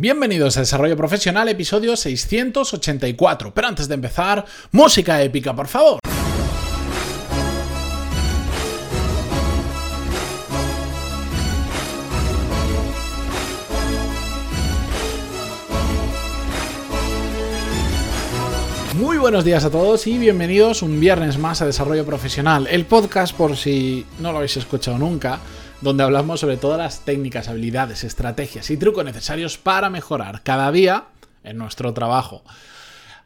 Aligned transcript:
Bienvenidos 0.00 0.56
a 0.56 0.60
Desarrollo 0.60 0.96
Profesional, 0.96 1.48
episodio 1.48 1.96
684. 1.96 3.52
Pero 3.52 3.66
antes 3.66 3.88
de 3.88 3.94
empezar, 3.94 4.44
música 4.70 5.20
épica, 5.20 5.56
por 5.56 5.66
favor. 5.66 5.98
Muy 18.94 19.18
buenos 19.18 19.44
días 19.44 19.64
a 19.64 19.70
todos 19.70 20.06
y 20.06 20.16
bienvenidos 20.16 20.82
un 20.82 21.00
viernes 21.00 21.38
más 21.38 21.60
a 21.60 21.66
Desarrollo 21.66 22.06
Profesional, 22.06 22.68
el 22.70 22.86
podcast 22.86 23.34
por 23.34 23.56
si 23.56 24.06
no 24.20 24.30
lo 24.30 24.38
habéis 24.38 24.56
escuchado 24.58 24.96
nunca, 24.96 25.40
donde 25.80 26.02
hablamos 26.02 26.40
sobre 26.40 26.56
todas 26.56 26.78
las 26.78 27.04
técnicas, 27.04 27.48
habilidades, 27.48 28.04
estrategias 28.04 28.70
y 28.70 28.76
trucos 28.76 29.04
necesarios 29.04 29.58
para 29.58 29.90
mejorar 29.90 30.42
cada 30.42 30.72
día 30.72 31.08
en 31.44 31.56
nuestro 31.58 31.94
trabajo. 31.94 32.42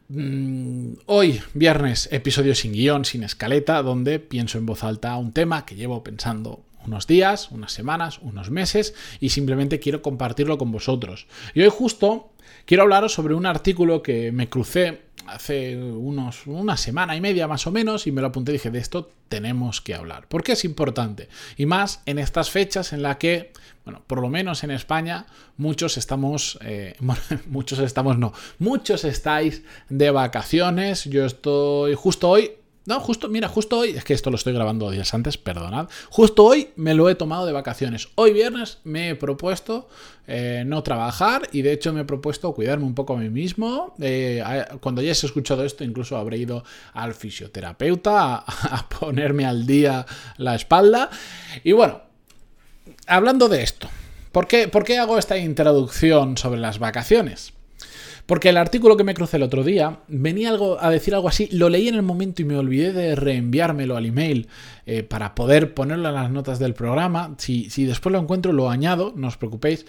Mm, 0.09 0.95
hoy, 1.07 1.41
viernes, 1.55 2.09
episodio 2.13 2.55
sin 2.55 2.73
guion, 2.73 3.05
sin 3.05 3.23
escaleta, 3.23 3.83
donde 3.83 4.19
pienso 4.19 4.59
en 4.59 4.67
voz 4.67 4.85
alta 4.85 5.17
un 5.17 5.33
tema 5.33 5.65
que 5.65 5.77
llevo 5.77 6.05
pensando 6.05 6.63
unos 6.85 7.07
días, 7.07 7.51
unas 7.51 7.73
semanas, 7.73 8.19
unos 8.21 8.51
meses 8.51 8.95
y 9.21 9.31
simplemente 9.31 9.79
quiero 9.81 10.03
compartirlo 10.03 10.59
con 10.59 10.73
vosotros. 10.73 11.27
Y 11.55 11.63
hoy 11.63 11.71
justo 11.71 12.33
quiero 12.67 12.83
hablaros 12.83 13.15
sobre 13.15 13.35
un 13.35 13.47
artículo 13.47 14.03
que 14.03 14.33
me 14.33 14.49
crucé 14.49 15.03
hace 15.27 15.77
unos, 15.77 16.47
una 16.47 16.77
semana 16.77 17.17
y 17.17 17.21
media 17.21 17.49
más 17.49 17.67
o 17.67 17.73
menos 17.73 18.07
y 18.07 18.13
me 18.13 18.21
lo 18.21 18.29
apunté 18.29 18.53
y 18.53 18.55
dije, 18.55 18.71
de 18.71 18.79
esto 18.79 19.11
tenemos 19.29 19.81
que 19.81 19.95
hablar. 19.95 20.27
Porque 20.29 20.53
es 20.53 20.65
importante. 20.65 21.29
Y 21.57 21.67
más 21.67 22.03
en 22.07 22.19
estas 22.19 22.51
fechas 22.51 22.93
en 22.93 23.03
las 23.03 23.17
que, 23.17 23.53
bueno, 23.85 24.03
por 24.07 24.21
lo 24.21 24.29
menos 24.29 24.65
en 24.65 24.71
España, 24.71 25.27
muchos 25.57 25.97
estamos, 25.97 26.59
eh, 26.63 26.97
muchos 27.47 27.79
estamos, 27.79 28.19
no, 28.19 28.33
muchos 28.59 29.05
estáis 29.05 29.63
de 29.89 30.11
vacaciones. 30.11 31.05
Yo 31.05 31.25
estoy 31.25 31.95
justo 31.95 32.29
hoy, 32.29 32.53
no, 32.85 32.99
justo, 32.99 33.29
mira, 33.29 33.47
justo 33.49 33.79
hoy, 33.79 33.91
es 33.91 34.05
que 34.05 34.13
esto 34.13 34.31
lo 34.31 34.37
estoy 34.37 34.53
grabando 34.53 34.91
días 34.91 35.15
antes, 35.15 35.39
perdonad. 35.39 35.89
Justo 36.11 36.45
hoy 36.45 36.71
me 36.75 36.95
lo 36.95 37.09
he 37.09 37.15
tomado 37.15 37.47
de 37.47 37.53
vacaciones. 37.53 38.09
Hoy 38.17 38.33
viernes 38.33 38.79
me 38.83 39.11
he 39.11 39.15
propuesto 39.15 39.89
eh, 40.27 40.65
no 40.67 40.83
trabajar 40.83 41.49
y 41.53 41.63
de 41.63 41.73
hecho 41.73 41.93
me 41.93 42.01
he 42.01 42.05
propuesto 42.05 42.53
cuidarme 42.53 42.85
un 42.85 42.97
poco 42.97 43.15
a 43.15 43.19
mí 43.19 43.31
mismo. 43.31 43.95
Eh, 44.01 44.43
cuando 44.81 45.01
hayas 45.01 45.23
escuchado 45.23 45.65
esto, 45.65 45.85
incluso 45.85 46.17
habré 46.17 46.39
ido 46.39 46.65
al 46.93 47.15
fisioterapeuta 47.15 48.39
a, 48.39 48.89
ponerme 48.89 49.47
al 49.47 49.65
día 49.65 50.05
la 50.37 50.57
espalda. 50.57 51.09
Y 51.63 51.71
bueno, 51.71 52.03
hablando 53.07 53.49
de 53.49 53.63
esto, 53.63 53.89
¿por 54.33 54.49
qué, 54.49 54.67
¿por 54.67 54.83
qué 54.83 54.99
hago 54.99 55.19
esta 55.19 55.39
introducción 55.39 56.37
sobre 56.37 56.61
las 56.61 56.81
vacaciones? 56.81 57.53
Porque 58.27 58.51
el 58.51 58.57
artículo 58.57 58.97
que 58.97 59.05
me 59.05 59.15
crucé 59.15 59.37
el 59.37 59.43
otro 59.43 59.65
día 59.65 60.01
venía 60.09 60.51
algo, 60.51 60.79
a 60.81 60.91
decir 60.91 61.15
algo 61.15 61.29
así, 61.29 61.49
lo 61.51 61.69
leí 61.69 61.89
en 61.89 61.97
el 61.97 62.03
momento 62.03 62.43
y 62.43 62.45
me 62.45 62.57
olvidé 62.57 62.93
de 62.93 63.15
reenviármelo 63.15 63.97
al 63.97 64.07
email 64.07 64.49
eh, 64.87 65.03
para 65.03 65.35
poder 65.35 65.75
ponerlo 65.75 66.09
en 66.09 66.15
las 66.15 66.31
notas 66.31 66.59
del 66.59 66.75
programa. 66.75 67.35
Si, 67.39 67.69
si 67.71 67.85
después 67.85 68.13
lo 68.13 68.19
encuentro, 68.19 68.53
lo 68.53 68.71
añado, 68.71 69.13
no 69.17 69.29
os 69.29 69.37
preocupéis. 69.37 69.87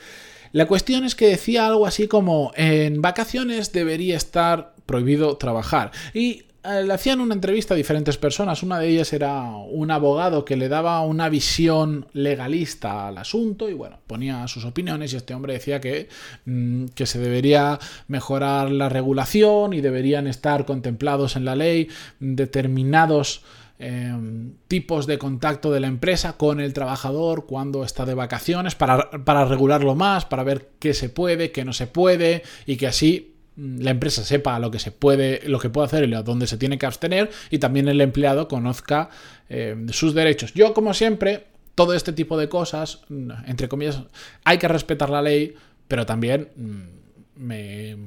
La 0.51 0.67
cuestión 0.67 1.03
es 1.03 1.15
que 1.15 1.27
decía 1.27 1.65
algo 1.65 1.87
así 1.87 2.07
como 2.07 2.51
en 2.55 3.01
vacaciones 3.01 3.71
debería 3.71 4.17
estar 4.17 4.75
prohibido 4.85 5.37
trabajar. 5.37 5.91
Y 6.13 6.43
le 6.63 6.93
hacían 6.93 7.19
una 7.19 7.33
entrevista 7.33 7.73
a 7.73 7.77
diferentes 7.77 8.17
personas. 8.17 8.63
Una 8.63 8.79
de 8.79 8.87
ellas 8.87 9.11
era 9.11 9.43
un 9.43 9.91
abogado 9.91 10.45
que 10.45 10.55
le 10.55 10.69
daba 10.69 11.01
una 11.01 11.27
visión 11.27 12.07
legalista 12.13 13.07
al 13.07 13.17
asunto 13.17 13.69
y 13.69 13.73
bueno, 13.73 13.99
ponía 14.07 14.47
sus 14.47 14.63
opiniones 14.63 15.11
y 15.13 15.17
este 15.17 15.33
hombre 15.33 15.53
decía 15.53 15.81
que, 15.81 16.07
mm, 16.45 16.85
que 16.95 17.05
se 17.05 17.19
debería 17.19 17.79
mejorar 18.07 18.71
la 18.71 18.87
regulación 18.87 19.73
y 19.73 19.81
deberían 19.81 20.27
estar 20.27 20.65
contemplados 20.65 21.35
en 21.35 21.45
la 21.45 21.55
ley 21.55 21.89
determinados 22.19 23.43
em, 23.79 24.53
tipos 24.69 25.07
de 25.07 25.17
contacto 25.17 25.71
de 25.71 25.81
la 25.81 25.87
empresa 25.87 26.37
con 26.37 26.61
el 26.61 26.71
trabajador 26.71 27.45
cuando 27.45 27.83
está 27.83 28.05
de 28.05 28.13
vacaciones 28.13 28.75
para, 28.75 29.09
para 29.25 29.43
regularlo 29.45 29.95
más, 29.95 30.23
para 30.25 30.43
ver 30.43 30.69
qué 30.79 30.93
se 30.93 31.09
puede, 31.09 31.51
qué 31.51 31.65
no 31.65 31.73
se 31.73 31.87
puede 31.87 32.43
y 32.65 32.77
que 32.77 32.87
así 32.87 33.32
la 33.55 33.91
empresa 33.91 34.23
sepa 34.23 34.57
lo 34.59 34.71
que 34.71 34.79
se 34.79 34.91
puede, 34.91 35.41
lo 35.47 35.59
que 35.59 35.69
puede 35.69 35.85
hacer 35.85 36.07
y 36.07 36.13
a 36.13 36.23
dónde 36.23 36.47
se 36.47 36.57
tiene 36.57 36.77
que 36.77 36.85
abstener, 36.85 37.29
y 37.49 37.59
también 37.59 37.87
el 37.87 38.01
empleado 38.01 38.47
conozca 38.47 39.09
eh, 39.49 39.75
sus 39.91 40.13
derechos. 40.13 40.53
Yo, 40.53 40.73
como 40.73 40.93
siempre, 40.93 41.45
todo 41.75 41.93
este 41.93 42.13
tipo 42.13 42.37
de 42.37 42.49
cosas, 42.49 43.01
mm, 43.09 43.31
entre 43.45 43.67
comillas, 43.67 44.01
hay 44.43 44.57
que 44.57 44.67
respetar 44.67 45.09
la 45.09 45.21
ley, 45.21 45.55
pero 45.87 46.05
también 46.05 46.49
mm, 46.55 47.43
me. 47.43 47.97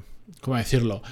¿Cómo 0.40 0.56
decirlo? 0.56 1.02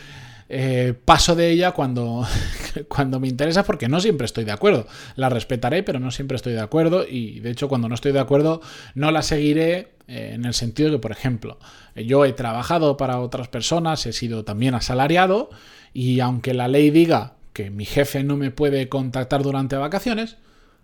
Eh, 0.49 0.95
paso 1.05 1.35
de 1.35 1.51
ella 1.51 1.73
cuando, 1.73 2.27
cuando 2.89 3.19
me 3.19 3.29
interesa 3.29 3.65
porque 3.65 3.89
no 3.89 4.01
siempre 4.01 4.27
estoy 4.27 4.45
de 4.45 4.53
acuerdo. 4.53 4.87
La 5.17 5.29
respetaré, 5.29 5.83
pero 5.83 6.01
no 6.01 6.11
siempre 6.11 6.37
estoy 6.37 6.53
de 6.53 6.61
acuerdo 6.61 7.07
y 7.09 7.41
de 7.41 7.51
hecho 7.51 7.69
cuando 7.69 7.89
no 7.89 7.95
estoy 7.95 8.13
de 8.13 8.21
acuerdo 8.21 8.61
no 8.95 9.11
la 9.11 9.23
seguiré 9.23 9.94
eh, 10.07 10.33
en 10.35 10.45
el 10.45 10.55
sentido 10.55 10.91
que, 10.91 10.99
por 10.99 11.13
ejemplo, 11.13 11.59
yo 11.95 12.25
he 12.25 12.33
trabajado 12.33 12.97
para 12.97 13.21
otras 13.21 13.49
personas, 13.49 14.05
he 14.07 14.13
sido 14.13 14.45
también 14.45 14.75
asalariado 14.75 15.51
y 15.93 16.21
aunque 16.21 16.55
la 16.55 16.69
ley 16.69 16.91
diga 16.91 17.35
que 17.53 17.71
mi 17.71 17.85
jefe 17.85 18.25
no 18.25 18.37
me 18.37 18.51
puede 18.51 18.89
contactar 18.89 19.43
durante 19.43 19.77
vacaciones, 19.77 20.37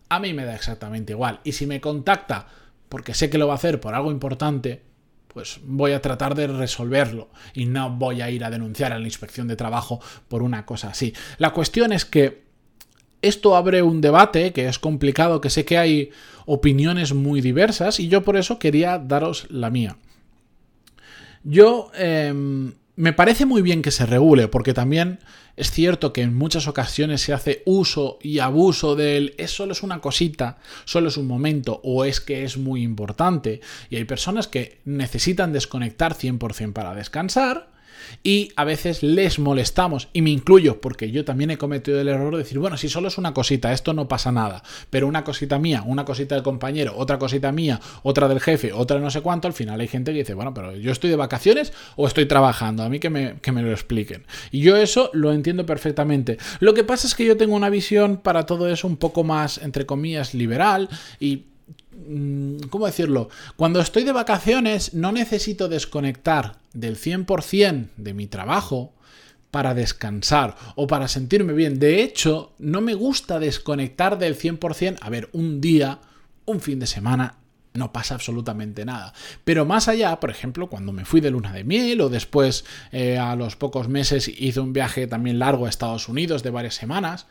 a 0.09 0.21
mí 0.21 0.33
me 0.33 0.45
da 0.45 0.55
exactamente 0.55 1.13
igual. 1.13 1.41
Y 1.45 1.53
si 1.53 1.67
me 1.67 1.81
contacta 1.81 2.47
porque 2.89 3.15
sé 3.15 3.31
que 3.31 3.39
lo 3.39 3.47
va 3.47 3.55
a 3.55 3.57
hacer 3.57 3.81
por 3.81 3.95
algo 3.95 4.11
importante, 4.11 4.83
pues 5.29 5.61
voy 5.65 5.93
a 5.93 6.03
tratar 6.03 6.35
de 6.35 6.49
resolverlo 6.49 7.31
y 7.55 7.67
no 7.67 7.91
voy 7.91 8.21
a 8.21 8.31
ir 8.31 8.45
a 8.45 8.51
denunciar 8.51 8.93
a 8.93 8.99
la 8.99 9.07
inspección 9.07 9.47
de 9.47 9.57
trabajo 9.57 10.01
por 10.29 10.43
una 10.43 10.67
cosa 10.67 10.89
así. 10.89 11.15
La 11.39 11.51
cuestión 11.51 11.93
es 11.93 12.05
que 12.05 12.50
esto 13.23 13.57
abre 13.57 13.83
un 13.83 14.01
debate 14.01 14.53
que 14.53 14.67
es 14.67 14.79
complicado, 14.79 15.41
que 15.41 15.51
sé 15.51 15.65
que 15.65 15.79
hay 15.79 16.11
opiniones 16.47 17.15
muy 17.15 17.41
diversas 17.41 18.01
y 18.01 18.09
yo 18.09 18.23
por 18.23 18.37
eso 18.37 18.59
quería 18.59 18.99
daros 18.99 19.47
la 19.51 19.71
mía. 19.71 19.97
Yo 21.43 21.91
em, 21.95 22.73
me 22.97 23.13
parece 23.13 23.47
muy 23.47 23.63
bien 23.63 23.83
que 23.83 23.91
se 23.91 24.05
regule, 24.05 24.49
porque 24.49 24.75
también 24.75 25.21
es 25.57 25.71
cierto 25.71 26.13
que 26.13 26.23
en 26.23 26.35
muchas 26.35 26.69
ocasiones 26.69 27.23
se 27.23 27.33
hace 27.33 27.63
uso 27.65 28.19
y 28.23 28.39
abuso 28.39 28.97
del 28.97 29.35
es 29.39 29.51
solo 29.51 29.73
es 29.73 29.83
una 29.83 30.01
cosita, 30.01 30.59
solo 30.85 31.09
es 31.09 31.17
un 31.17 31.27
momento 31.27 31.81
o 31.85 32.05
es 32.05 32.21
que 32.21 32.45
es 32.45 32.57
muy 32.57 32.83
importante. 32.83 33.61
Y 33.89 33.97
hay 33.97 34.05
personas 34.05 34.49
que 34.49 34.81
necesitan 34.85 35.53
desconectar 35.53 36.15
100% 36.15 36.73
para 36.73 36.95
descansar 36.95 37.69
y 38.23 38.53
a 38.57 38.65
veces 38.65 39.03
les 39.03 39.39
molestamos, 39.39 40.09
y 40.13 40.23
me 40.23 40.31
incluyo 40.31 40.81
porque 40.81 41.11
yo 41.11 41.25
también 41.25 41.51
he 41.51 41.59
cometido 41.59 42.01
el 42.01 42.09
error 42.09 42.33
de 42.33 42.39
decir, 42.39 42.59
bueno, 42.59 42.77
si 42.77 42.89
solo 42.89 43.09
es 43.09 43.19
una 43.19 43.35
cosita, 43.35 43.73
esto 43.73 43.93
no 43.93 44.09
pasa 44.09 44.33
nada, 44.33 44.63
pero 44.91 45.07
una 45.07 45.25
cosita 45.25 45.59
mía, 45.59 45.83
una 45.87 46.05
cosita 46.05 46.35
del 46.35 46.45
compañero, 46.45 46.95
otra 46.97 47.19
cosita 47.19 47.53
mía, 47.53 47.81
otra 48.03 48.29
del 48.29 48.41
jefe, 48.41 48.73
otra 48.73 48.99
no 48.99 49.11
sé 49.11 49.21
cuánto, 49.21 49.49
al 49.49 49.55
final 49.55 49.81
hay 49.81 49.89
gente 49.89 50.13
que 50.13 50.19
dice, 50.19 50.35
bueno, 50.35 50.55
pero 50.55 50.77
yo 50.77 50.93
estoy 50.93 51.11
de 51.11 51.17
vacaciones 51.17 51.73
o 51.97 52.07
estoy 52.07 52.27
trabajando, 52.27 52.83
a 52.83 52.89
mí 52.89 52.99
que 52.99 53.11
me, 53.11 53.37
que 53.41 53.53
me 53.53 53.63
lo 53.63 53.71
expliquen. 53.71 54.25
Y 54.51 54.61
yo 54.61 54.77
eso 54.77 55.11
lo 55.13 55.33
entiendo 55.33 55.67
perfectamente. 55.67 56.39
Lo 56.61 56.75
que 56.75 56.85
pasa 56.85 57.07
es 57.07 57.15
que 57.15 57.25
yo 57.25 57.37
tengo 57.37 57.55
una 57.55 57.71
visión 57.71 58.19
para 58.19 58.47
todo 58.47 58.69
eso 58.69 58.87
un 58.87 58.97
poco 58.97 59.25
más, 59.25 59.59
entre 59.59 59.87
comillas, 59.87 60.35
liberal 60.35 60.89
y 61.19 61.45
¿cómo 62.71 62.87
decirlo? 62.87 63.29
Cuando 63.57 63.81
estoy 63.81 64.05
de 64.05 64.13
vacaciones 64.13 64.95
no 64.95 65.13
necesito 65.13 65.69
desconectar 65.69 66.57
del 66.73 66.97
100% 66.97 67.89
de 67.97 68.15
mi 68.15 68.27
trabajo 68.27 68.95
para 69.51 69.75
descansar 69.75 70.57
o 70.77 70.87
para 70.87 71.09
sentirme 71.09 71.53
bien. 71.53 71.79
De 71.79 72.03
hecho, 72.03 72.53
no 72.59 72.81
me 72.81 72.95
gusta 72.95 73.39
desconectar 73.39 74.19
del 74.19 74.39
100%. 74.39 74.99
A 75.01 75.11
ver, 75.11 75.29
un 75.33 75.61
día, 75.61 76.01
un 76.45 76.61
fin 76.61 76.79
de 76.79 76.87
semana, 76.87 77.37
no 77.73 77.93
pasa 77.93 78.15
absolutamente 78.15 78.85
nada. 78.85 79.13
Pero 79.45 79.65
más 79.65 79.89
allá, 79.89 80.19
por 80.21 80.31
ejemplo, 80.31 80.69
cuando 80.69 80.93
me 80.93 81.05
fui 81.05 81.21
de 81.21 81.31
luna 81.31 81.53
de 81.53 81.65
miel 81.65 82.01
o 82.01 82.09
después 82.09 82.65
eh, 82.93 83.19
a 83.19 83.37
los 83.37 83.57
pocos 83.57 83.89
meses 83.89 84.29
hice 84.29 84.61
un 84.61 84.73
viaje 84.73 85.07
también 85.07 85.39
largo 85.39 85.67
a 85.67 85.69
Estados 85.69 86.09
Unidos 86.09 86.43
de 86.43 86.51
varias 86.51 86.75
semanas, 86.75 87.27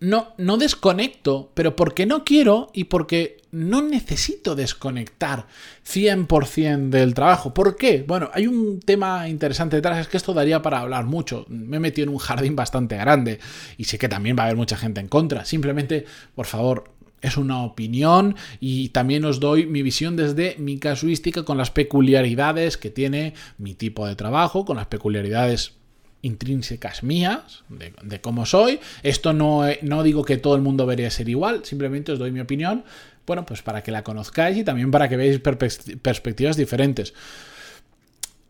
no, 0.00 0.28
no 0.38 0.56
desconecto, 0.56 1.50
pero 1.54 1.76
porque 1.76 2.06
no 2.06 2.24
quiero 2.24 2.70
y 2.72 2.84
porque 2.84 3.40
no 3.52 3.82
necesito 3.82 4.54
desconectar 4.54 5.46
100% 5.86 6.88
del 6.88 7.14
trabajo. 7.14 7.52
¿Por 7.52 7.76
qué? 7.76 8.04
Bueno, 8.06 8.30
hay 8.32 8.46
un 8.46 8.80
tema 8.80 9.28
interesante 9.28 9.76
detrás, 9.76 9.98
es 9.98 10.08
que 10.08 10.16
esto 10.16 10.32
daría 10.32 10.62
para 10.62 10.80
hablar 10.80 11.04
mucho. 11.04 11.44
Me 11.48 11.76
he 11.76 11.80
metido 11.80 12.04
en 12.04 12.14
un 12.14 12.18
jardín 12.18 12.56
bastante 12.56 12.96
grande 12.96 13.40
y 13.76 13.84
sé 13.84 13.98
que 13.98 14.08
también 14.08 14.36
va 14.38 14.42
a 14.42 14.46
haber 14.46 14.56
mucha 14.56 14.76
gente 14.76 15.00
en 15.00 15.08
contra. 15.08 15.44
Simplemente, 15.44 16.06
por 16.34 16.46
favor, 16.46 16.84
es 17.20 17.36
una 17.36 17.62
opinión 17.62 18.36
y 18.60 18.90
también 18.90 19.24
os 19.24 19.40
doy 19.40 19.66
mi 19.66 19.82
visión 19.82 20.16
desde 20.16 20.56
mi 20.58 20.78
casuística 20.78 21.44
con 21.44 21.58
las 21.58 21.70
peculiaridades 21.70 22.76
que 22.76 22.90
tiene 22.90 23.34
mi 23.58 23.74
tipo 23.74 24.06
de 24.06 24.16
trabajo, 24.16 24.64
con 24.64 24.76
las 24.76 24.86
peculiaridades 24.86 25.79
intrínsecas 26.22 27.02
mías, 27.02 27.64
de, 27.68 28.20
cómo 28.20 28.46
soy. 28.46 28.80
Esto 29.02 29.32
no, 29.32 29.62
no, 29.82 30.02
digo 30.02 30.24
que 30.24 30.36
todo 30.36 30.54
el 30.54 30.62
mundo 30.62 30.84
debería 30.84 31.10
ser 31.10 31.28
igual, 31.28 31.64
simplemente 31.64 32.12
os 32.12 32.18
doy 32.18 32.30
mi 32.30 32.40
opinión, 32.40 32.84
bueno, 33.26 33.46
pues 33.46 33.62
para 33.62 33.82
que 33.82 33.92
la 33.92 34.02
conozcáis 34.02 34.56
y 34.58 34.64
también 34.64 34.90
para 34.90 35.08
que 35.08 35.16
veáis 35.16 35.40
perspectivas 35.40 36.56
diferentes. 36.56 37.14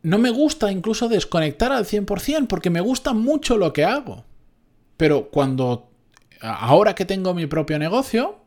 no 0.03 0.19
me 0.19 0.31
gusta 0.31 0.73
incluso 0.73 1.09
desconectar 1.09 1.73
al 1.73 1.85
100% 1.85 2.47
porque 2.47 2.71
me 2.71 2.81
gusta 2.81 3.13
mucho 3.13 3.59
lo 3.59 3.73
que 3.73 3.85
hago. 3.85 4.25
Pero 4.97 5.29
cuando, 5.31 5.91
ahora 6.41 6.95
que 6.95 7.05
tengo 7.05 7.35
mi 7.35 7.47
propio 7.47 7.79
negocio, 7.79 8.40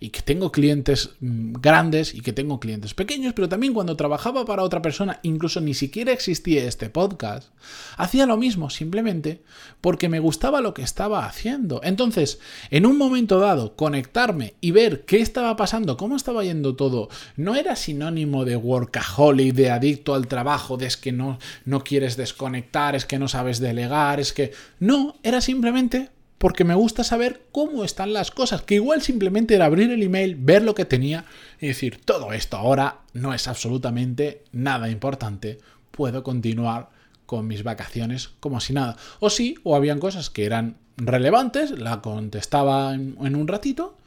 y 0.00 0.10
que 0.10 0.22
tengo 0.22 0.50
clientes 0.50 1.10
mm, 1.20 1.52
grandes 1.60 2.14
y 2.14 2.20
que 2.20 2.32
tengo 2.32 2.58
clientes 2.60 2.94
pequeños, 2.94 3.34
pero 3.34 3.48
también 3.48 3.74
cuando 3.74 3.96
trabajaba 3.96 4.44
para 4.44 4.62
otra 4.62 4.82
persona, 4.82 5.20
incluso 5.22 5.60
ni 5.60 5.74
siquiera 5.74 6.12
existía 6.12 6.64
este 6.64 6.90
podcast, 6.90 7.48
hacía 7.96 8.26
lo 8.26 8.36
mismo 8.36 8.70
simplemente 8.70 9.42
porque 9.80 10.08
me 10.08 10.20
gustaba 10.20 10.60
lo 10.60 10.74
que 10.74 10.82
estaba 10.82 11.24
haciendo. 11.26 11.80
Entonces, 11.84 12.40
en 12.70 12.86
un 12.86 12.98
momento 12.98 13.38
dado, 13.38 13.76
conectarme 13.76 14.54
y 14.60 14.72
ver 14.72 15.04
qué 15.04 15.20
estaba 15.20 15.54
pasando, 15.56 15.96
cómo 15.96 16.16
estaba 16.16 16.42
yendo 16.42 16.74
todo, 16.74 17.08
no 17.36 17.54
era 17.54 17.76
sinónimo 17.76 18.44
de 18.44 18.56
workaholic, 18.56 19.54
de 19.54 19.70
adicto 19.70 20.14
al 20.14 20.26
trabajo, 20.26 20.76
de 20.76 20.88
es 20.88 20.96
que 20.96 21.12
no, 21.12 21.38
no 21.64 21.84
quieres 21.84 22.16
desconectar, 22.16 22.96
es 22.96 23.04
que 23.04 23.18
no 23.18 23.28
sabes 23.28 23.60
delegar, 23.60 24.18
es 24.18 24.32
que... 24.32 24.52
No, 24.80 25.16
era 25.22 25.40
simplemente 25.40 26.10
porque 26.38 26.64
me 26.64 26.74
gusta 26.74 27.04
saber 27.04 27.42
cómo 27.52 27.84
están 27.84 28.12
las 28.12 28.30
cosas, 28.30 28.62
que 28.62 28.76
igual 28.76 29.02
simplemente 29.02 29.54
era 29.54 29.66
abrir 29.66 29.90
el 29.90 30.02
email, 30.02 30.36
ver 30.36 30.62
lo 30.62 30.74
que 30.74 30.84
tenía 30.84 31.24
y 31.60 31.66
decir, 31.66 32.00
todo 32.04 32.32
esto 32.32 32.56
ahora 32.56 33.00
no 33.12 33.34
es 33.34 33.48
absolutamente 33.48 34.44
nada 34.52 34.88
importante, 34.88 35.58
puedo 35.90 36.22
continuar 36.22 36.90
con 37.26 37.46
mis 37.46 37.62
vacaciones 37.62 38.30
como 38.40 38.60
si 38.60 38.72
nada. 38.72 38.96
O 39.20 39.28
sí, 39.28 39.56
o 39.62 39.76
habían 39.76 39.98
cosas 39.98 40.30
que 40.30 40.46
eran 40.46 40.76
relevantes, 40.96 41.72
la 41.72 42.00
contestaba 42.00 42.94
en, 42.94 43.16
un 43.18 43.48
ratito 43.48 43.98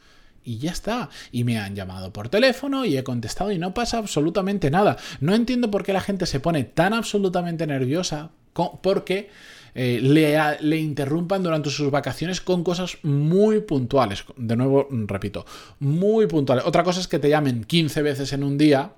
y 0.42 0.58
ya 0.58 0.72
está. 0.72 1.08
Y 1.30 1.44
me 1.44 1.58
han 1.58 1.76
llamado 1.76 2.12
por 2.12 2.28
teléfono 2.28 2.84
y 2.84 2.96
he 2.96 3.04
contestado 3.04 3.52
y 3.52 3.58
no 3.58 3.74
pasa 3.74 3.98
absolutamente 3.98 4.70
nada. 4.70 4.96
No 5.20 5.34
entiendo 5.34 5.70
por 5.70 5.84
qué 5.84 5.92
la 5.92 6.00
gente 6.00 6.26
se 6.26 6.40
pone 6.40 6.64
tan 6.64 6.94
absolutamente 6.94 7.66
nerviosa 7.66 8.30
porque 8.52 9.30
eh, 9.74 10.00
le, 10.02 10.78
interrumpan 10.78 11.42
durante 11.42 11.70
sus 11.70 11.90
vacaciones 11.90 12.40
con 12.40 12.62
cosas 12.62 12.98
muy 13.02 13.60
puntuales. 13.60 14.24
De 14.36 14.56
nuevo, 14.56 14.88
repito, 14.90 15.46
muy 15.78 16.26
puntuales. 16.26 16.64
Otra 16.66 16.84
cosa 16.84 17.00
es 17.00 17.08
que 17.08 17.18
te 17.18 17.28
llamen 17.28 17.64
15 17.64 18.02
veces 18.02 18.32
en 18.32 18.44
un 18.44 18.58
día 18.58 18.92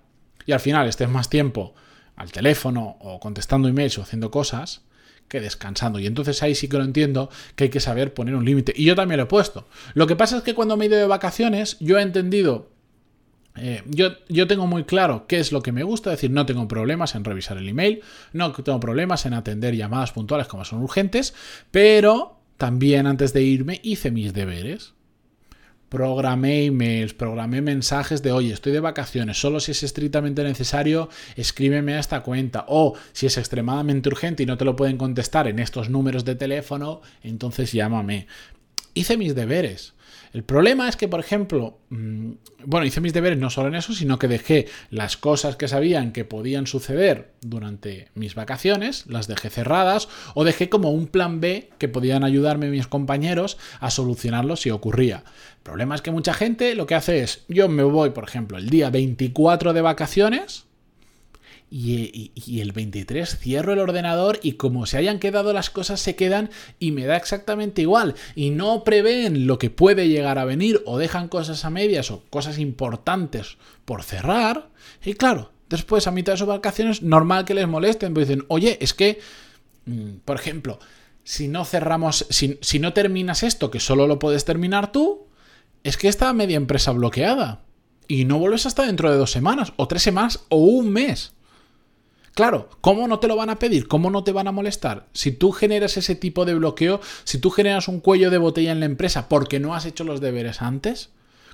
y 0.46 0.52
al 0.52 0.60
final 0.60 0.88
estés 0.88 1.08
más 1.08 1.30
tiempo 1.30 1.74
al 2.16 2.32
teléfono 2.32 2.96
o 3.00 3.20
contestando 3.20 3.68
emails 3.68 3.98
o 3.98 4.02
haciendo 4.02 4.30
cosas 4.30 4.82
que 5.28 5.40
descansando. 5.40 5.98
Y 5.98 6.06
entonces 6.06 6.42
ahí 6.42 6.54
sí 6.54 6.68
que 6.68 6.76
lo 6.76 6.84
entiendo 6.84 7.30
que 7.56 7.64
hay 7.64 7.70
que 7.70 7.80
saber 7.80 8.12
poner 8.12 8.34
un 8.34 8.44
límite. 8.44 8.72
Y 8.76 8.84
yo 8.84 8.94
también 8.94 9.18
lo 9.18 9.24
he 9.24 9.28
puesto. 9.28 9.66
Lo 9.94 10.06
que 10.06 10.16
pasa 10.16 10.38
es 10.38 10.42
que 10.42 10.54
cuando 10.54 10.76
me 10.76 10.84
he 10.84 10.88
ido 10.88 10.98
de 10.98 11.06
vacaciones, 11.06 11.76
yo 11.80 11.98
he 11.98 12.02
entendido 12.02 12.73
eh, 13.56 13.82
yo, 13.86 14.16
yo, 14.28 14.48
tengo 14.48 14.66
muy 14.66 14.84
claro 14.84 15.26
qué 15.28 15.38
es 15.38 15.52
lo 15.52 15.62
que 15.62 15.70
me 15.70 15.84
gusta, 15.84 16.10
es 16.10 16.18
decir, 16.18 16.30
no 16.30 16.44
tengo 16.44 16.66
problemas 16.66 17.14
en 17.14 17.24
revisar 17.24 17.56
el 17.56 17.68
email, 17.68 18.02
no 18.32 18.52
tengo 18.52 18.80
problemas 18.80 19.26
en 19.26 19.34
atender 19.34 19.76
llamadas 19.76 20.10
puntuales 20.10 20.48
como 20.48 20.64
son 20.64 20.82
urgentes, 20.82 21.34
pero 21.70 22.40
también 22.56 23.06
antes 23.06 23.32
de 23.32 23.42
irme 23.42 23.80
hice 23.84 24.10
mis 24.10 24.32
deberes. 24.32 24.94
Programé 25.88 26.64
emails, 26.64 27.14
programé 27.14 27.60
mensajes 27.60 28.20
de, 28.20 28.32
oye, 28.32 28.52
estoy 28.52 28.72
de 28.72 28.80
vacaciones, 28.80 29.38
solo 29.38 29.60
si 29.60 29.70
es 29.70 29.84
estrictamente 29.84 30.42
necesario, 30.42 31.08
escríbeme 31.36 31.94
a 31.94 32.00
esta 32.00 32.22
cuenta. 32.22 32.64
O 32.66 32.94
si 33.12 33.26
es 33.26 33.38
extremadamente 33.38 34.08
urgente 34.08 34.42
y 34.42 34.46
no 34.46 34.56
te 34.56 34.64
lo 34.64 34.74
pueden 34.74 34.96
contestar 34.96 35.46
en 35.46 35.60
estos 35.60 35.90
números 35.90 36.24
de 36.24 36.34
teléfono, 36.34 37.00
entonces 37.22 37.70
llámame. 37.70 38.26
Hice 38.94 39.16
mis 39.16 39.36
deberes. 39.36 39.94
El 40.32 40.44
problema 40.44 40.88
es 40.88 40.96
que, 40.96 41.08
por 41.08 41.20
ejemplo, 41.20 41.78
mm, 41.90 42.32
bueno, 42.64 42.86
hice 42.86 43.00
mis 43.00 43.12
deberes 43.12 43.38
no 43.38 43.50
solo 43.50 43.68
en 43.68 43.74
eso, 43.74 43.92
sino 43.92 44.18
que 44.18 44.28
dejé 44.28 44.66
las 44.90 45.16
cosas 45.16 45.56
que 45.56 45.68
sabían 45.68 46.12
que 46.12 46.24
podían 46.24 46.66
suceder 46.66 47.32
durante 47.40 48.08
mis 48.14 48.34
vacaciones, 48.34 49.06
las 49.06 49.28
dejé 49.28 49.50
cerradas, 49.50 50.08
o 50.34 50.44
dejé 50.44 50.68
como 50.68 50.90
un 50.90 51.06
plan 51.06 51.40
B 51.40 51.70
que 51.78 51.88
podían 51.88 52.24
ayudarme 52.24 52.70
mis 52.70 52.86
compañeros 52.86 53.58
a 53.80 53.90
solucionarlo 53.90 54.56
si 54.56 54.70
ocurría. 54.70 55.24
El 55.56 55.62
problema 55.62 55.94
es 55.94 56.02
que 56.02 56.10
mucha 56.10 56.34
gente 56.34 56.74
lo 56.74 56.86
que 56.86 56.94
hace 56.94 57.22
es, 57.22 57.44
yo 57.48 57.68
me 57.68 57.82
voy, 57.82 58.10
por 58.10 58.24
ejemplo, 58.24 58.58
el 58.58 58.70
día 58.70 58.90
24 58.90 59.72
de 59.72 59.80
vacaciones, 59.80 60.66
y, 61.76 62.60
el 62.60 62.70
23 62.70 63.36
cierro 63.36 63.72
el 63.72 63.80
ordenador 63.80 64.38
y 64.44 64.52
como 64.52 64.86
se 64.86 64.96
hayan 64.96 65.18
quedado 65.18 65.52
las 65.52 65.70
cosas 65.70 65.98
se 65.98 66.14
quedan 66.14 66.50
y 66.78 66.92
me 66.92 67.04
da 67.04 67.16
exactamente 67.16 67.82
igual. 67.82 68.14
Y 68.36 68.50
no 68.50 68.84
prevén 68.84 69.48
lo 69.48 69.58
que 69.58 69.70
puede 69.70 70.08
llegar 70.08 70.38
a 70.38 70.44
venir 70.44 70.82
o 70.86 70.98
dejan 70.98 71.26
cosas 71.26 71.64
a 71.64 71.70
medias 71.70 72.12
o 72.12 72.22
cosas 72.30 72.58
importantes 72.60 73.56
por 73.84 74.04
cerrar. 74.04 74.68
Y 75.04 75.14
claro, 75.14 75.50
después 75.68 76.06
a 76.06 76.12
mitad 76.12 76.34
de 76.34 76.38
sus 76.38 76.46
vacaciones 76.46 77.02
normal 77.02 77.44
que 77.44 77.54
les 77.54 77.66
molesten, 77.66 78.14
pues 78.14 78.28
dicen, 78.28 78.44
oye, 78.46 78.78
es 78.80 78.94
que, 78.94 79.18
mm, 79.86 80.18
por 80.24 80.36
ejemplo, 80.36 80.78
si 81.24 81.48
no 81.48 81.64
cerramos, 81.64 82.26
si, 82.30 82.56
si 82.60 82.78
no 82.78 82.92
terminas 82.92 83.42
esto, 83.42 83.72
que 83.72 83.80
solo 83.80 84.06
lo 84.06 84.20
puedes 84.20 84.44
terminar 84.44 84.92
tú, 84.92 85.26
es 85.82 85.96
que 85.96 86.06
está 86.06 86.32
media 86.34 86.56
empresa 86.56 86.92
bloqueada. 86.92 87.62
Y 88.06 88.26
no 88.26 88.38
vuelves 88.38 88.64
hasta 88.64 88.86
dentro 88.86 89.10
de 89.10 89.16
dos 89.16 89.32
semanas, 89.32 89.72
o 89.74 89.88
tres 89.88 90.02
semanas, 90.02 90.44
o 90.50 90.58
un 90.58 90.90
mes. 90.90 91.33
Claro, 92.34 92.68
¿cómo 92.80 93.06
no 93.06 93.20
te 93.20 93.28
lo 93.28 93.36
van 93.36 93.50
a 93.50 93.60
pedir? 93.60 93.86
¿Cómo 93.86 94.10
no 94.10 94.24
te 94.24 94.32
van 94.32 94.48
a 94.48 94.52
molestar? 94.52 95.06
Si 95.12 95.30
tú 95.30 95.52
generas 95.52 95.96
ese 95.96 96.16
tipo 96.16 96.44
de 96.44 96.54
bloqueo, 96.54 97.00
si 97.22 97.38
tú 97.38 97.50
generas 97.50 97.86
un 97.86 98.00
cuello 98.00 98.28
de 98.28 98.38
botella 98.38 98.72
en 98.72 98.80
la 98.80 98.86
empresa 98.86 99.28
porque 99.28 99.60
no 99.60 99.74
has 99.74 99.86
hecho 99.86 100.02
los 100.02 100.20
deberes 100.20 100.60
antes, 100.60 101.10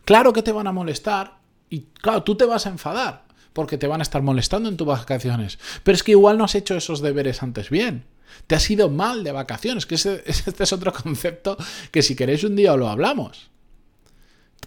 claro 0.06 0.32
que 0.32 0.42
te 0.42 0.52
van 0.52 0.66
a 0.66 0.72
molestar 0.72 1.38
y 1.68 1.82
claro, 2.00 2.22
tú 2.22 2.34
te 2.34 2.46
vas 2.46 2.64
a 2.64 2.70
enfadar 2.70 3.24
porque 3.52 3.76
te 3.76 3.88
van 3.88 4.00
a 4.00 4.02
estar 4.02 4.22
molestando 4.22 4.70
en 4.70 4.78
tus 4.78 4.86
vacaciones. 4.86 5.58
Pero 5.82 5.96
es 5.96 6.02
que 6.02 6.12
igual 6.12 6.38
no 6.38 6.44
has 6.44 6.54
hecho 6.54 6.74
esos 6.74 7.02
deberes 7.02 7.42
antes 7.42 7.68
bien. 7.68 8.06
Te 8.46 8.54
has 8.54 8.70
ido 8.70 8.88
mal 8.88 9.22
de 9.22 9.32
vacaciones, 9.32 9.84
que 9.84 9.96
este 9.96 10.22
es 10.26 10.72
otro 10.72 10.94
concepto 10.94 11.58
que 11.90 12.02
si 12.02 12.16
queréis 12.16 12.42
un 12.44 12.56
día 12.56 12.74
lo 12.76 12.88
hablamos 12.88 13.50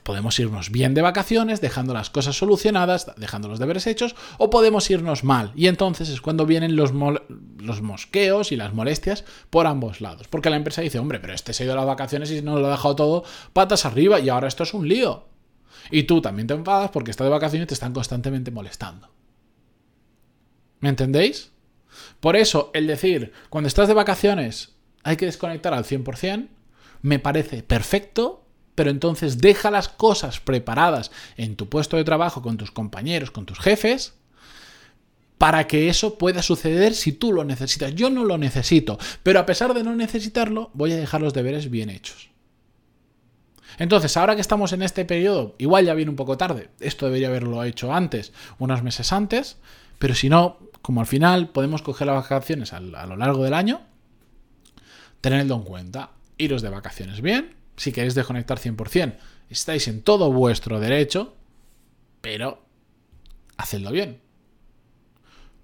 podemos 0.04 0.38
irnos 0.40 0.70
bien 0.70 0.94
de 0.94 1.02
vacaciones, 1.02 1.62
dejando 1.62 1.94
las 1.94 2.10
cosas 2.10 2.38
solucionadas, 2.38 3.12
dejando 3.18 3.48
los 3.48 3.60
deberes 3.60 3.88
hechos, 3.88 4.16
o 4.38 4.50
podemos 4.50 4.90
irnos 4.90 5.24
mal. 5.24 5.52
Y 5.56 5.68
entonces 5.68 6.10
es 6.10 6.22
cuando 6.22 6.46
vienen 6.46 6.76
los, 6.76 6.92
los 6.94 7.82
mosqueos 7.82 8.52
y 8.52 8.56
las 8.56 8.74
molestias 8.74 9.24
por 9.50 9.66
ambos 9.66 10.02
lados. 10.02 10.28
Porque 10.28 10.50
la 10.50 10.58
empresa 10.58 10.82
dice, 10.82 11.00
hombre, 11.00 11.20
pero 11.20 11.34
este 11.34 11.54
se 11.54 11.64
ha 11.64 11.66
ido 11.66 11.74
a 11.74 11.78
las 11.78 11.86
vacaciones 11.86 12.32
y 12.32 12.42
nos 12.42 12.60
lo 12.60 12.68
ha 12.68 12.72
dejado 12.72 12.96
todo 12.96 13.24
patas 13.54 13.86
arriba 13.86 14.20
y 14.20 14.30
ahora 14.30 14.48
esto 14.48 14.64
es 14.64 14.74
un 14.74 14.88
lío. 14.88 15.26
Y 15.90 16.04
tú 16.04 16.22
también 16.22 16.48
te 16.48 16.54
enfadas 16.54 16.92
porque 16.92 17.12
estás 17.12 17.26
de 17.26 17.32
vacaciones 17.32 17.66
y 17.66 17.68
te 17.68 17.74
están 17.74 17.94
constantemente 17.94 18.52
molestando. 18.52 19.10
¿Me 20.80 20.90
entendéis? 20.90 21.52
Por 22.20 22.36
eso, 22.36 22.72
el 22.74 22.88
decir, 22.88 23.32
cuando 23.50 23.68
estás 23.68 23.88
de 23.88 23.94
vacaciones 23.94 24.76
hay 25.04 25.18
que 25.18 25.26
desconectar 25.26 25.74
al 25.74 25.86
100%, 25.86 26.48
me 27.02 27.20
parece 27.20 27.64
perfecto 27.64 28.43
pero 28.76 28.90
entonces 28.90 29.40
deja 29.40 29.72
las 29.72 29.90
cosas 29.90 30.40
preparadas 30.40 31.12
en 31.38 31.56
tu 31.56 31.70
puesto 31.70 31.98
de 31.98 32.04
trabajo 32.04 32.42
con 32.42 32.58
tus 32.58 32.72
compañeros, 32.72 33.32
con 33.32 33.46
tus 33.46 33.60
jefes, 33.60 34.14
para 35.38 35.68
que 35.68 35.90
eso 35.90 36.18
pueda 36.18 36.42
suceder 36.42 36.94
si 36.94 37.12
tú 37.12 37.34
lo 37.34 37.44
necesitas. 37.44 37.94
Yo 37.96 38.10
no 38.10 38.24
lo 38.24 38.38
necesito, 38.38 38.98
pero 39.24 39.40
a 39.40 39.46
pesar 39.46 39.74
de 39.74 39.84
no 39.84 39.96
necesitarlo, 39.96 40.72
voy 40.74 40.94
a 40.94 40.98
dejar 40.98 41.22
los 41.22 41.34
deberes 41.34 41.70
bien 41.70 41.90
hechos. 41.90 42.30
Entonces, 43.78 44.16
ahora 44.18 44.36
que 44.36 44.42
estamos 44.42 44.72
en 44.74 44.84
este 44.84 45.04
periodo, 45.04 45.56
igual 45.58 45.86
ya 45.86 45.94
viene 45.94 46.12
un 46.12 46.16
poco 46.16 46.38
tarde, 46.38 46.70
esto 46.80 47.08
debería 47.08 47.28
haberlo 47.28 47.64
hecho 47.64 47.94
antes, 47.94 48.32
unos 48.60 48.84
meses 48.84 49.12
antes, 49.12 49.58
pero 50.00 50.16
si 50.16 50.30
no, 50.30 50.60
como 50.82 51.02
al 51.02 51.08
final 51.08 51.50
podemos 51.50 51.82
coger 51.82 52.08
las 52.08 52.16
vacaciones 52.16 52.74
a, 52.74 52.80
lo 52.80 53.16
largo 53.18 53.44
del 53.44 53.54
año, 53.54 53.82
tenedlo 55.22 55.56
en 55.56 55.64
cuenta, 55.64 56.12
iros 56.38 56.62
de 56.62 56.70
vacaciones 56.70 57.22
bien, 57.22 57.56
si 57.78 57.92
queréis 57.92 58.16
desconectar 58.16 58.60
100%, 58.60 59.16
estáis 59.50 59.88
en 59.88 60.02
todo 60.02 60.32
vuestro 60.32 60.80
derecho, 60.80 61.36
pero 62.22 62.64
hacedlo 63.58 63.92
bien. 63.92 64.22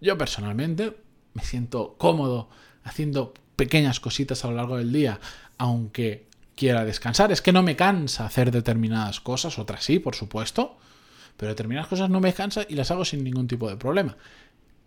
Yo 0.01 0.17
personalmente 0.17 0.97
me 1.33 1.43
siento 1.43 1.95
cómodo 1.97 2.49
haciendo 2.83 3.33
pequeñas 3.55 3.99
cositas 3.99 4.43
a 4.43 4.49
lo 4.49 4.55
largo 4.55 4.77
del 4.77 4.93
día, 4.93 5.19
aunque 5.57 6.27
quiera 6.55 6.85
descansar. 6.85 7.31
Es 7.31 7.41
que 7.41 7.51
no 7.51 7.63
me 7.63 7.75
cansa 7.75 8.25
hacer 8.25 8.51
determinadas 8.51 9.19
cosas, 9.19 9.59
otras 9.59 9.83
sí, 9.83 9.99
por 9.99 10.15
supuesto, 10.15 10.77
pero 11.37 11.51
determinadas 11.51 11.87
cosas 11.87 12.09
no 12.09 12.19
me 12.19 12.33
cansa 12.33 12.65
y 12.67 12.75
las 12.75 12.91
hago 12.91 13.05
sin 13.05 13.23
ningún 13.23 13.47
tipo 13.47 13.69
de 13.69 13.77
problema. 13.77 14.17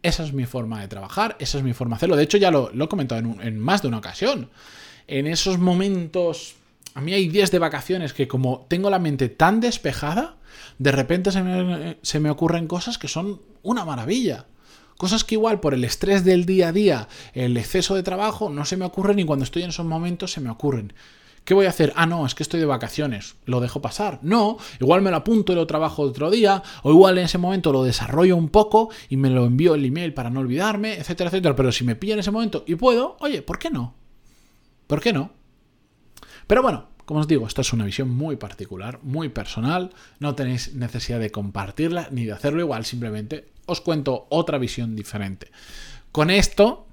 Esa 0.03 0.25
es 0.25 0.33
mi 0.33 0.47
forma 0.47 0.81
de 0.81 0.89
trabajar, 0.89 1.37
esa 1.39 1.59
es 1.59 1.65
mi 1.65 1.75
forma 1.75 1.95
de 1.95 1.99
hacerlo. 1.99 2.17
De 2.17 2.25
hecho, 2.25 2.39
ya 2.39 2.51
lo, 2.51 2.71
he 2.73 2.89
comentado 2.89 3.21
en, 3.21 3.41
en 3.41 3.59
más 3.59 3.83
de 3.83 3.89
una 3.89 3.99
ocasión. 3.99 4.51
En 5.07 5.27
esos 5.27 5.59
momentos 5.59 6.57
a 6.95 7.01
mí 7.01 7.15
hay 7.15 7.29
días 7.29 7.51
de 7.51 7.59
vacaciones 7.59 8.13
que 8.13 8.29
como 8.29 8.67
tengo 8.69 8.91
la 8.91 8.99
mente 8.99 9.29
tan 9.29 9.61
despejada, 9.61 10.37
de 10.79 10.93
repente 10.93 11.31
se 11.31 12.21
me, 12.21 12.31
ocurren 12.31 12.67
cosas 12.67 12.99
que 12.99 13.09
son 13.09 13.41
una 13.63 13.85
maravilla. 13.85 14.47
Cosas 14.99 15.25
que 15.25 15.35
igual 15.35 15.61
por 15.61 15.75
el 15.75 15.85
estrés 15.85 16.25
del 16.25 16.45
día 16.47 16.69
a 16.69 16.73
día, 16.73 17.09
el 17.33 17.57
exceso 17.57 17.95
de 17.95 18.03
trabajo, 18.03 18.51
no 18.51 18.65
se 18.65 18.77
me 18.77 18.85
ocurren 18.85 19.19
y 19.19 19.25
cuando 19.25 19.45
estoy 19.45 19.63
en 19.63 19.71
esos 19.71 19.87
momentos 19.87 20.33
se 20.33 20.41
me 20.41 20.51
ocurren. 20.51 20.93
¿Qué 21.45 21.55
voy 21.55 21.67
a 21.67 21.71
hacer? 21.71 21.93
Ah, 21.97 22.07
no, 22.07 22.25
es 22.25 22.37
que 22.37 22.45
estoy 22.45 22.61
de 22.61 22.67
vacaciones. 22.67 23.35
¿Lo 23.47 23.61
dejo 23.61 23.83
pasar? 23.83 24.21
No, 24.23 24.59
igual 24.81 25.03
me 25.03 25.11
lo 25.11 25.17
apunto 25.17 25.53
y 25.53 25.57
lo 25.57 25.67
trabajo 25.67 26.03
otro 26.03 26.31
día, 26.31 26.63
o 26.85 26.93
igual 26.93 27.19
en 27.19 27.25
ese 27.25 27.39
momento 27.39 27.73
lo 27.73 27.83
desarrollo 27.83 28.37
un 28.37 28.49
poco 28.49 28.91
y 29.09 29.17
me 29.17 29.29
lo 29.29 29.45
envío 29.45 29.75
el 29.75 29.85
email 29.85 30.15
para 30.15 30.31
no 30.31 30.39
olvidarme, 30.39 30.95
etcétera, 30.95 31.31
etcétera. 31.31 31.57
Pero 31.57 31.73
si 31.73 31.83
me 31.83 31.97
pilla 31.97 32.15
en 32.15 32.21
ese 32.21 32.31
momento 32.31 32.63
y 32.67 32.77
puedo, 32.77 33.17
oye, 33.19 33.43
¿por 33.43 33.59
qué 33.59 33.71
no? 33.71 33.95
¿Por 34.87 35.01
qué 35.01 35.13
no? 35.13 35.42
Pero 36.47 36.63
bueno, 36.63 36.89
como 37.05 37.21
os 37.21 37.29
digo, 37.29 37.47
esta 37.47 37.63
es 37.63 37.73
una 37.73 37.85
visión 37.85 38.09
muy 38.11 38.37
particular, 38.37 39.01
muy 39.03 39.29
personal, 39.29 39.91
no 40.21 40.35
tenéis 40.35 40.75
necesidad 40.75 41.21
de 41.21 41.31
compartirla 41.31 42.09
ni 42.11 42.25
de 42.25 42.33
hacerlo 42.33 42.61
igual, 42.61 42.85
simplemente 42.85 43.49
os 43.67 43.81
cuento 43.81 44.27
otra 44.31 44.59
visión 44.59 44.97
diferente. 44.97 45.51
Con 46.11 46.31
esto 46.31 46.87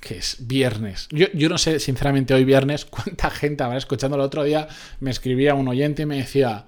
que 0.00 0.18
es 0.18 0.36
viernes. 0.46 1.08
Yo, 1.10 1.26
yo, 1.34 1.48
no 1.48 1.58
sé, 1.58 1.80
sinceramente, 1.80 2.32
hoy 2.32 2.44
viernes, 2.44 2.84
cuánta 2.90 3.28
gente 3.30 3.64
habrá 3.64 3.78
escuchando 3.78 4.16
el 4.16 4.22
otro 4.22 4.44
día. 4.44 4.68
Me 5.00 5.10
escribía 5.10 5.54
un 5.54 5.66
oyente 5.66 6.02
y 6.02 6.06
me 6.06 6.18
decía, 6.18 6.66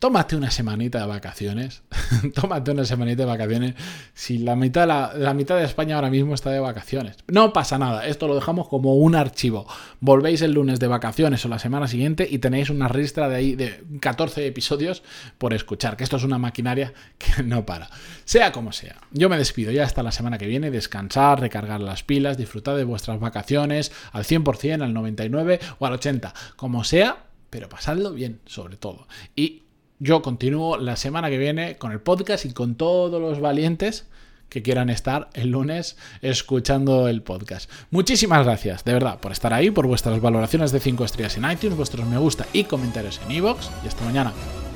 tómate 0.00 0.34
una 0.34 0.50
semanita 0.50 0.98
de 0.98 1.06
vacaciones. 1.06 1.82
tómate 2.34 2.70
una 2.70 2.86
semanita 2.86 3.22
de 3.22 3.28
vacaciones. 3.28 3.74
Si 4.14 4.38
la 4.38 4.56
mitad, 4.56 4.88
la, 4.88 5.12
la, 5.14 5.34
mitad 5.34 5.56
de 5.56 5.64
España 5.64 5.96
ahora 5.96 6.08
mismo 6.10 6.34
está 6.34 6.50
de 6.50 6.58
vacaciones. 6.58 7.18
No 7.28 7.52
pasa 7.52 7.78
nada, 7.78 8.06
esto 8.06 8.26
lo 8.26 8.34
dejamos 8.34 8.66
como 8.66 8.96
un 8.96 9.14
archivo. 9.14 9.66
Volvéis 10.00 10.40
el 10.40 10.52
lunes 10.52 10.80
de 10.80 10.86
vacaciones 10.86 11.44
o 11.44 11.48
la 11.48 11.58
semana 11.58 11.86
siguiente 11.86 12.26
y 12.28 12.38
tenéis 12.38 12.70
una 12.70 12.88
ristra 12.88 13.28
de 13.28 13.36
ahí 13.36 13.54
de 13.54 13.84
14 14.00 14.46
episodios 14.46 15.02
por 15.36 15.52
escuchar, 15.52 15.98
que 15.98 16.04
esto 16.04 16.16
es 16.16 16.24
una 16.24 16.38
maquinaria 16.38 16.94
que 17.18 17.42
no 17.42 17.66
para. 17.66 17.90
Sea 18.24 18.52
como 18.52 18.72
sea, 18.72 18.96
yo 19.12 19.28
me 19.28 19.36
despido 19.36 19.70
ya 19.70 19.84
hasta 19.84 20.02
la 20.02 20.12
semana 20.12 20.38
que 20.38 20.46
viene, 20.46 20.70
descansar, 20.70 21.40
recargar 21.40 21.82
las 21.82 22.02
pilas, 22.04 22.38
disfrutar 22.38 22.76
de 22.76 22.84
vuestras 22.84 23.20
vacaciones 23.20 23.92
al 24.12 24.24
100%, 24.24 24.82
al 24.82 24.94
99% 24.94 25.60
o 25.78 25.86
al 25.86 26.00
80%, 26.00 26.32
como 26.56 26.84
sea, 26.84 27.26
pero 27.50 27.68
pasadlo 27.68 28.14
bien, 28.14 28.40
sobre 28.46 28.78
todo. 28.78 29.06
Y 29.36 29.64
yo 30.00 30.22
continúo 30.22 30.78
la 30.78 30.96
semana 30.96 31.30
que 31.30 31.38
viene 31.38 31.76
con 31.76 31.92
el 31.92 32.00
podcast 32.00 32.46
y 32.46 32.52
con 32.52 32.74
todos 32.74 33.20
los 33.20 33.40
valientes 33.40 34.06
que 34.48 34.62
quieran 34.62 34.90
estar 34.90 35.30
el 35.34 35.50
lunes 35.50 35.96
escuchando 36.22 37.06
el 37.06 37.22
podcast. 37.22 37.70
Muchísimas 37.90 38.44
gracias, 38.44 38.84
de 38.84 38.94
verdad, 38.94 39.20
por 39.20 39.30
estar 39.30 39.54
ahí, 39.54 39.70
por 39.70 39.86
vuestras 39.86 40.20
valoraciones 40.20 40.72
de 40.72 40.80
5 40.80 41.04
estrellas 41.04 41.36
en 41.36 41.48
iTunes, 41.48 41.76
vuestros 41.76 42.06
me 42.06 42.18
gusta 42.18 42.46
y 42.52 42.64
comentarios 42.64 43.20
en 43.26 43.36
iVoox. 43.36 43.68
Y 43.84 43.88
hasta 43.88 44.04
mañana. 44.04 44.32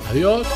Adiós. 0.09 0.47